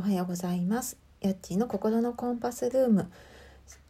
[0.00, 0.96] おはようございます。
[1.20, 3.10] やっちーの心のコンパスルーム。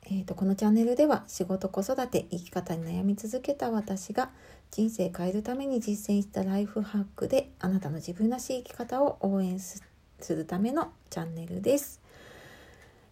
[0.06, 4.30] えーと、このチャンネルでは仕事子育て生き方に悩み続けた私が
[4.72, 9.84] 人生変えるために実践したライフハックであなたの自分らしい生き方を応援す
[10.30, 12.00] るためのチャンネルです、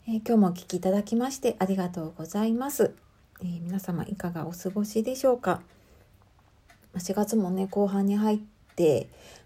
[0.08, 2.96] えー今日もお聞きいただきましてありがとうございます、
[3.40, 5.60] えー皆様いかがお過ごしでしょうか？
[6.92, 8.57] ま4月もね後半に入って、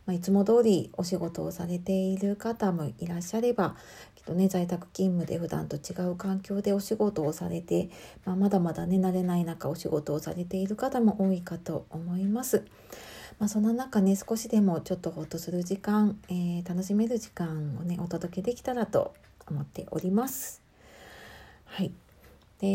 [0.07, 3.77] まあ、いつも通りお仕事をされている方もいらっしゃれば
[4.17, 7.89] きっとね在宅勤務で普段と違う環境でお仕事をされて、
[8.25, 12.65] まあ、まだまだね慣れない中お仕事をされている方も多いかと思います。
[13.39, 19.15] まあ、その中ね少しでもちょっとほっとする時間、えー楽しめる時間をねお届けできたらと
[19.49, 20.63] 思っております。
[21.65, 21.93] はい
[22.63, 22.69] で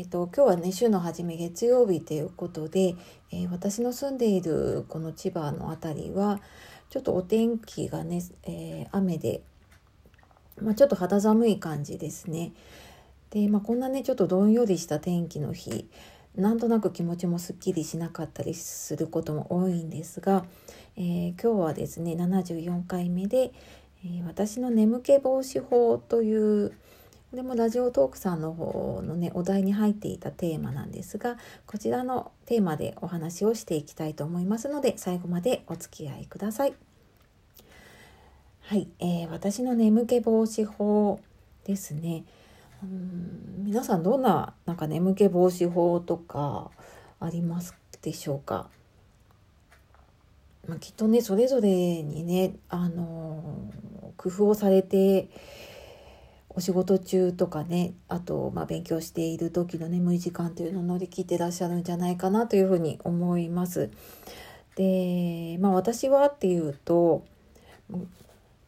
[0.00, 2.94] えー、と今日はね週の初め月曜日ということで、
[3.32, 6.40] えー私の住んでいるこの千葉の辺りは
[6.90, 9.42] ちょっとお天気がね、えー雨で、
[10.62, 12.52] まあ、ちょっと肌寒い感じですね。
[13.30, 15.88] で、まあ、こんなねちょっとどんよりした天気の日
[16.36, 20.44] なんとなく気持ちもすっきりしなかったりすることも多いんですが、
[20.96, 23.52] えー今日はですね74回目で、
[24.04, 26.72] え私の眠気防止法という
[27.30, 36.74] これもラジオトークさんの方のねお題に入っていたテーマなんですがこちらのテーマでお話をしていきたいと思いますので最後までお付き合いください。
[38.62, 41.20] はい、えー私の眠気防止法
[41.64, 42.24] ですね。
[42.82, 46.72] うん皆さんどんななんか眠気防止法とか
[47.20, 48.68] ありますでしょうか？
[50.66, 51.68] まあ、きっとねそれぞれ
[52.02, 53.70] にねあの
[54.16, 55.28] 工夫をされて
[56.52, 63.90] お仕事中とかねあと、まあ、勉強している時の眠い時間というのを乗り切ってらっしゃるんじゃないかなというふうに思います。
[64.76, 67.24] でまあ私はっていうと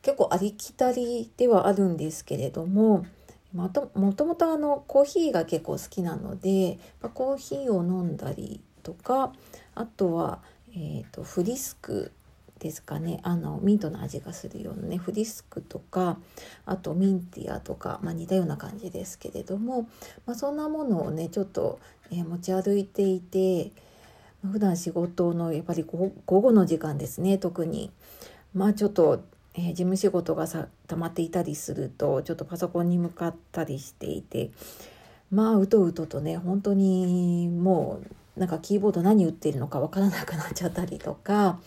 [0.02, 3.06] 結構ありきたりではあるんですけれども
[3.54, 9.32] まともともとあのコーヒーが結構好きなので、まあ、コーヒーを飲んだりとか
[9.74, 10.40] あとは、
[10.74, 12.12] えー、とフリスク
[12.62, 16.16] ですかねあのミントの味がするようなねフリスクとか
[16.64, 19.88] あとミンティアとか、まあ、似たような感じですけれども、
[20.26, 21.80] まあ、そんなものをねちょっと、
[22.12, 23.72] えー持ち歩いていて
[24.48, 27.90] 普段仕事のやっぱり午午後の時間ですね特に
[28.54, 29.24] まあちょっと、
[29.54, 34.52] えー事務仕事がさ溜まっていたりするとちょっとパソコンに向かったりしていて
[35.32, 38.00] まあうとうととね本当にも
[38.36, 41.58] うなんかキーボード何打ってるのかわからなくなっちゃったりとか。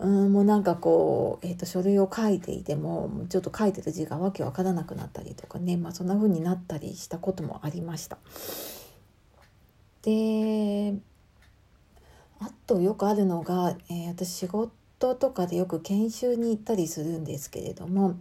[0.00, 8.16] うんもうなんかこう、えー、と書類を書いていてもちょっと書いてる字がわけわからなくなったりとかね、まあ、そんな風になったりしたこともありました。
[10.02, 10.94] で
[12.38, 18.18] あとよくあるのが、えー私仕事とかでよく研修に行ったりするんですけれども、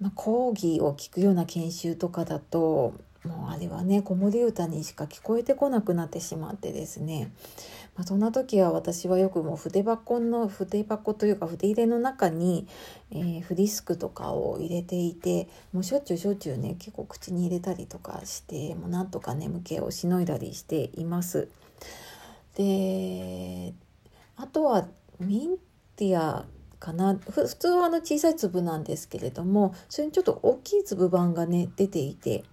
[0.00, 2.94] まあ、講義を聞くような研修とかだと
[3.24, 7.30] もうあれはね子守歌にしか聞こえてこなくなってしまってですね、
[7.94, 12.66] まあ、そんな時は私はよくもう筆箱の筆箱というか筆入れの中に、
[13.10, 21.48] えーフリスクとかを入れていてもうしょっちゅうしょっちゅうね結構口に入れたりとかしてもうなんとか眠気をしのいだりしています。
[22.56, 23.74] で
[24.36, 24.86] あとは
[25.18, 25.56] ミン
[25.96, 26.46] ティア
[26.78, 32.44] かな普通はあの小さい粒なんですけれどもそれにちょっと大きい粒版がね出ていて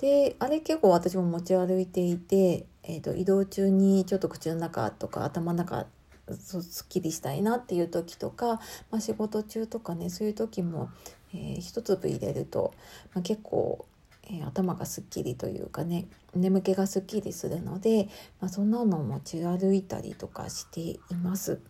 [0.00, 5.86] であれ結構私も持ち歩いていて、えー、と移動中にちょっと口の中とか頭の中
[6.34, 10.88] すっきりしたいなっていう時とか、まあ、仕事中とかねそういう時も、
[11.34, 12.72] えー一粒入れると、
[13.14, 13.84] まあ、結構、
[14.24, 18.08] えー頭がすっきりというかね眠気がすっきりするので、
[18.40, 21.60] まあ、そんなのを持ち歩いたりとかしています。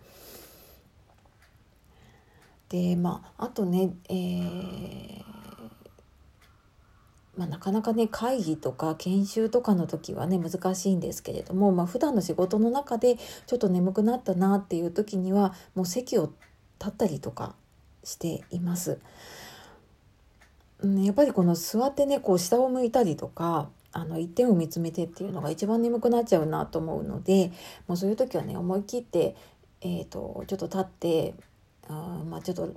[2.69, 5.40] でまああとね、えー
[7.37, 13.17] まあ、なかなかね会議とか研修とかの時はね難しいんですけれども、まあ普段の仕事の中で
[13.47, 16.33] ちょっと眠くなったなっていう時にはもう席を
[16.79, 17.55] 立ったりとか
[18.05, 18.99] しています。
[20.83, 27.53] うん、やっぱりこの座ってねこう下を向いたりとかあの一点を見つめてっていうのが一番眠くなっちゃうなと思うので
[27.87, 29.37] もうそういう時はね思い切って、
[29.83, 31.35] えー、とちょっと立って
[31.89, 32.75] あまあちょっと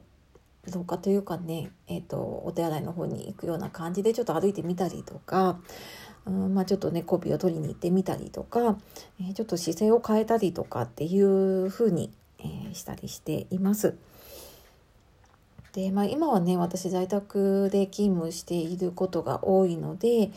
[0.71, 5.59] 廊下というかね、えー、とお手洗いの方に行くような感じでちょっと歩いてみたりとか、
[6.25, 8.77] うんまあ、ちょっとねコピーを取りに行ってみたりとか、
[9.19, 13.95] えーちょっと姿勢を変えたりとかっていう風に、えーしたりしています。
[15.73, 20.31] で、まあ、今はね私在宅で勤務していることが多いので、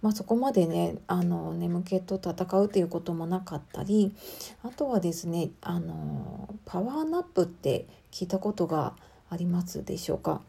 [0.00, 4.14] まあ、そこまでねあの眠気と戦うっていうこともなかったり
[4.62, 8.94] あとはですねあのパワーナップって聞いたことがあ
[9.30, 10.40] ありますでしょうか？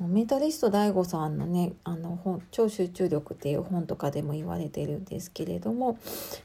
[0.00, 5.98] メンタリスト DAIGO さんのねあの本「超集中力」っていう本とかでも言われてるんですけれども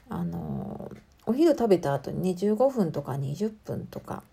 [0.08, 0.90] あの
[1.24, 4.24] お昼食べた後にね15分とか20分とか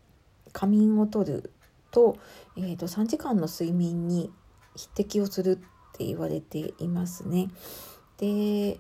[0.54, 1.52] 仮眠をとる
[1.92, 2.18] と,、
[2.58, 4.32] えーと、3時間の睡眠に
[4.76, 5.56] 匹敵をするっ
[5.94, 7.50] て言われていますね。
[8.18, 8.80] で、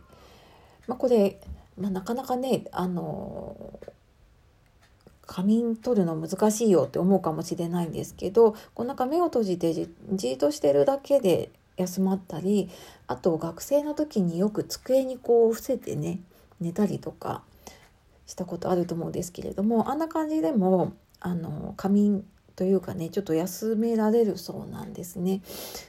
[0.87, 1.39] まあ、これ、
[1.77, 3.79] まあ、なかなかねあの
[5.31, 12.69] 仮眠取るの難しいよって思うかもしれないんですけどこうなんか目を閉じてじじっとしてるだけで休まったり
[13.07, 16.19] あと学生の時によく机にこう伏せてね
[16.59, 17.43] 寝たりとか
[18.27, 20.91] したことあると思うんですけれどもあんな感じでも
[21.21, 22.25] あの仮眠
[22.57, 25.41] というかねちょっと休められるそうなんですね。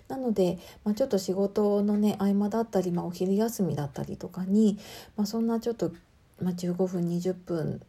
[0.07, 4.79] なので、まあ、ちょっと仕事のね合間だったり、まあ、お昼休みだったりとかに、
[5.17, 5.93] まあ、そんなちょっと、
[6.41, 7.83] ま、15分20分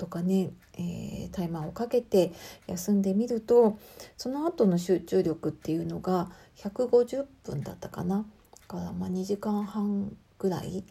[0.00, 0.48] とかね、
[0.78, 2.32] えー、タイマーをかけて
[2.66, 3.78] 休んでみると
[4.16, 8.24] その後の集中力っていうのが150分だったかな
[8.66, 10.84] から、まあ、2時間半ぐらい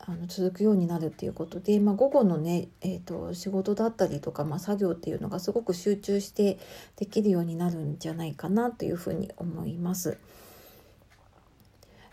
[0.00, 6.58] あの続くようになるっていうことで、まあ、午後のね、えーと、仕事だったりとか、まあ、作業っていうのがすごく集中して
[6.96, 10.18] できるようになるんじゃないかなというふうに思います。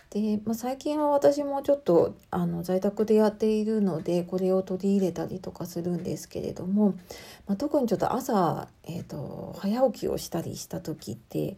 [0.09, 6.95] で、まあ、最近は私もちょっとあの在宅でやっているのでこれを取り入れたりとかするんですけれども、
[7.45, 11.57] まあ、特にちょっと朝、えーと早起きをしたりした時って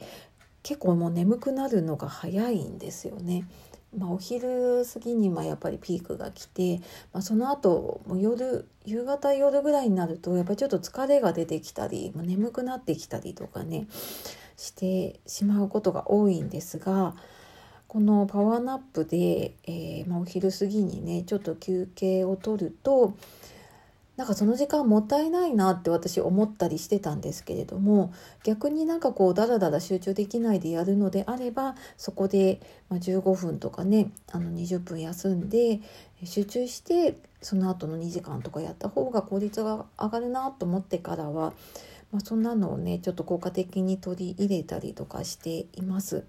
[0.64, 3.46] 結構もう眠くなるのが早いんですよね。
[3.98, 6.80] まあ、お昼過ぎにまやっぱりピークが来て、
[7.12, 13.88] まあ、その後もう夜夕方夜ぐらいになるとやっぱりちょっと疲れが出てきたり、まあ、眠くなってきたりとかね
[14.58, 17.16] してしまうことが多いんですが
[17.90, 23.16] このパワーナップで、えー、まあ、お昼過ぎにねちょっと休憩を取ると
[24.16, 28.14] なんかその時間もったいないなって私思ったりしてたんですけれども
[28.44, 35.80] 逆になんかこうダラダラ集中できないでやるのであればそこで15分とかねあの20分休んで
[36.24, 41.54] 集中してその後の2時間とかやった方が効率が上がるなと思ってからは、
[42.12, 46.26] まあ、そんなのをねちょっと効果的に取り入れたりとかしています。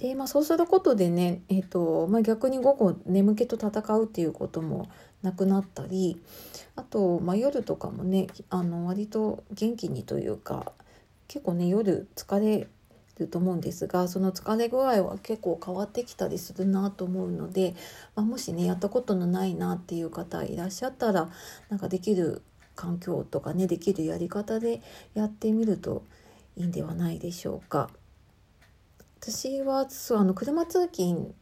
[0.00, 4.88] でまあ、そうすることでね、えーとまあ、逆に午後眠気と戦うっていうことも
[5.20, 6.18] なくなったり
[6.74, 10.72] あと、まあ、夜とかもねあの割と元気にというか
[11.28, 12.66] 結構ね夜疲れ
[13.18, 17.74] ると思うんですがその疲れ具合は結構変わってきたりするなと思うので、
[18.16, 21.28] まあ、もしねやったことのないなっていう方いらっしゃったら
[21.68, 22.40] なんかできる
[22.74, 24.80] 環境とかねできるやり方で
[25.12, 26.04] やってみると
[26.56, 27.90] いいんではないでしょうか。
[29.20, 31.34] 私はそうあの車通勤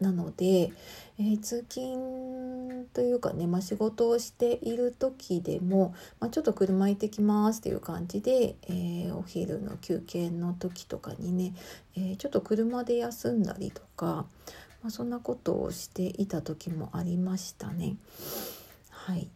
[0.00, 0.72] なので、
[1.18, 11.54] えー、通勤というかね、まあ、仕事をしている時でも、まあ、ちょっと車行ってきますっていう感じで、えー、お昼の休憩の時とかにね、
[11.96, 14.26] えー、ちょっと車で休んだりとか、
[14.82, 17.96] まあ、そんなことをしていた時もありましたね。
[18.90, 19.28] はい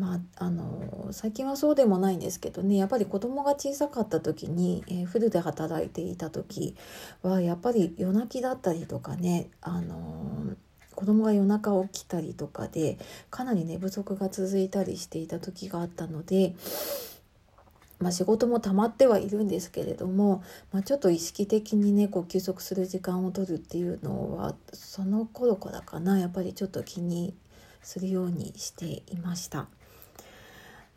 [0.00, 6.74] まあ、あの最近はそうでもないんですけどねやっぱり子供が小さかった時に、えー、フルで働いていた時
[7.20, 10.56] はやっぱり夜泣きだったりとかね、あの
[10.94, 16.54] 子供が夜中起きたりとかでかなり寝不足が続いたりしていた時があったので。
[17.98, 20.42] まあ、仕事も溜まってはいるんですけれども、
[20.72, 27.34] まあ、ちょっと意識的にねこう休息する時間を取るっていうのはその頃からかなやっぱりちょっと気に
[27.82, 29.68] するようにしていました。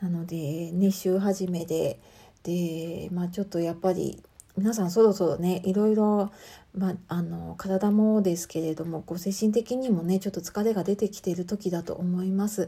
[0.04, 1.98] なのでね週始めで
[2.44, 4.22] でまあちょっとやっぱり
[4.58, 6.30] 皆さんそろそろねいろいろ、
[6.76, 12.68] まあ、あの体もですけれどもこう精神的にもねちょっと疲れが出てきている時だと思います。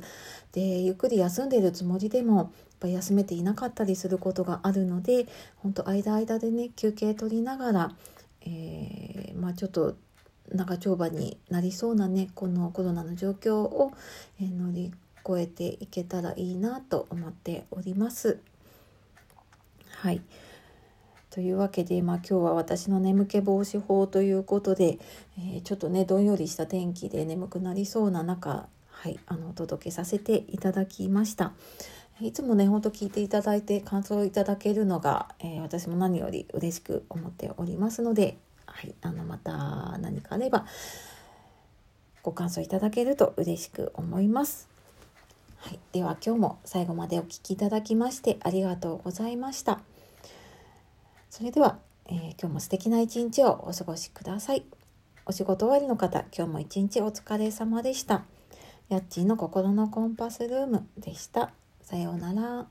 [0.53, 2.49] でゆっくり休んでいるつもりでもやっ
[2.79, 5.27] ぱ休めていなかったりすることがあるので
[5.57, 7.91] 本当間間でね休憩取りながら、
[8.45, 9.97] えー、まあ、ちょっと
[10.53, 13.91] 長丁場になりそうなねこのコロナの状況を、
[14.39, 14.93] え乗り
[15.27, 18.39] 越えていけたらいいなと思っております。
[19.89, 20.21] はい
[21.35, 24.99] というわけで、まあ、今日は私の眠気防止法ということで、
[25.37, 31.51] えー、ちょっとねどんよりした天気で眠くなりそうな中、はい、あのお届けさせていただきました。
[32.21, 40.65] いつもねほんと聞いていただいて感想をいただけるのが、えー、私も何より嬉しく思っておりますので、はい、あのまた何かあれば
[42.23, 44.74] ご感想いただけると嬉しく思います。
[45.65, 49.79] はい、では今日も最後までお聴きいただきましてありがとうございました。
[51.31, 54.63] それでは、えー、今日も素敵な一日をお過ごしください。
[55.25, 58.25] お仕事終わりの方、今日も一日お疲れ様でした。
[58.89, 61.51] やっちーの心のコンパスルームでした。
[61.81, 62.67] さようなら。